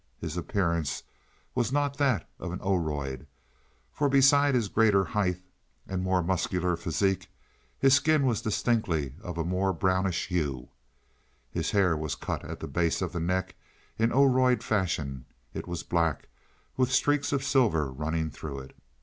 [0.19, 1.03] His appearance
[1.53, 3.27] was not that of an Oroid,
[3.93, 5.39] for beside his greater height,
[5.87, 7.27] and more muscular physique,
[7.77, 10.69] his skin was distinctly of a more brownish hue.
[11.51, 13.53] His hair was cut at the base of the neck
[13.99, 16.29] in Oroid fashion; it was black,
[16.77, 18.75] with streaks of silver running through it.